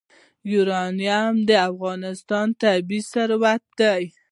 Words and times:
یورانیم 0.51 1.33
د 1.49 1.51
افغانستان 1.69 2.47
طبعي 2.61 2.99
ثروت 3.11 3.63
دی. 3.79 4.03